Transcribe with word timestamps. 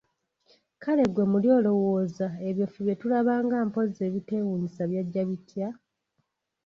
Kale 0.83 1.03
ggwe 1.07 1.23
muli 1.31 1.47
olowooza 1.57 2.27
ebyo 2.47 2.65
ffe 2.67 2.81
bye 2.85 2.99
tulaba 3.01 3.33
nga 3.45 3.57
mpozzi 3.67 4.01
ebiteewuunyisa 4.07 4.81
byajja 4.89 5.21
bitya? 5.29 5.69